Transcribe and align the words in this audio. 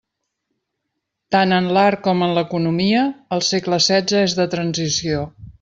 Tant 1.35 1.53
en 1.57 1.67
l'art 1.77 2.01
com 2.09 2.25
en 2.29 2.33
l'economia, 2.39 3.05
el 3.39 3.47
segle 3.51 3.81
setze 3.93 4.27
és 4.31 4.39
de 4.41 4.51
transició. 4.59 5.25